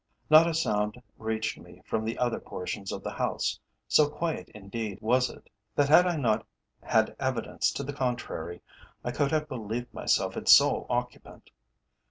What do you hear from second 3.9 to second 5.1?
quiet indeed